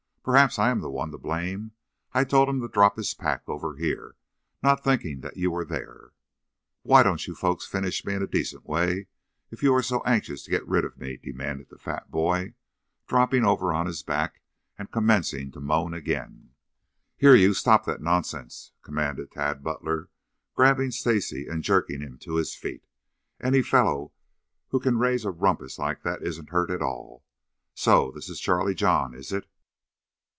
Perhaps 0.23 0.59
I 0.59 0.69
am 0.69 0.81
the 0.81 0.89
one 0.91 1.09
to 1.11 1.17
blame. 1.17 1.71
I 2.13 2.25
told 2.25 2.47
him 2.47 2.61
to 2.61 2.67
drop 2.67 2.95
his 2.95 3.11
pack 3.15 3.41
over 3.49 3.77
here, 3.77 4.17
not 4.61 4.83
thinking 4.83 5.21
that 5.21 5.35
you 5.35 5.49
were 5.49 5.65
there." 5.65 6.11
"Why 6.83 7.01
don't 7.01 7.25
you 7.25 7.33
folks 7.33 7.65
finish 7.65 8.05
me 8.05 8.13
in 8.13 8.21
a 8.21 8.27
decent 8.27 8.67
way, 8.67 9.07
if 9.49 9.63
you 9.63 9.73
are 9.73 9.81
so 9.81 10.03
anxious 10.05 10.43
to 10.43 10.51
get 10.51 10.67
rid 10.67 10.85
of 10.85 10.99
me?" 10.99 11.17
demanded 11.17 11.69
the 11.71 11.79
fat 11.79 12.11
boy, 12.11 12.53
dropping 13.07 13.43
over 13.43 13.73
on 13.73 13.87
his 13.87 14.03
back 14.03 14.41
and 14.77 14.91
commencing 14.91 15.49
to 15.53 15.59
moan 15.59 15.95
again. 15.95 16.51
"Here 17.17 17.33
you, 17.33 17.55
stop 17.55 17.85
that 17.85 17.99
nonsense!" 17.99 18.73
commanded 18.83 19.31
Tad 19.31 19.63
Butler, 19.63 20.09
grabbing 20.53 20.91
Stacy 20.91 21.47
and 21.47 21.63
jerking 21.63 22.01
him 22.01 22.19
to 22.19 22.35
his 22.35 22.53
feet. 22.53 22.83
"Any 23.39 23.63
fellow 23.63 24.11
who 24.67 24.79
can 24.79 24.99
raise 24.99 25.25
a 25.25 25.31
rumpus 25.31 25.79
like 25.79 26.03
that 26.03 26.21
isn't 26.21 26.51
hurt 26.51 26.69
at 26.69 26.83
all. 26.83 27.25
So 27.73 28.11
this 28.11 28.29
is 28.29 28.39
Charlie 28.39 28.75
John, 28.75 29.15
is 29.15 29.31
it?" 29.33 29.47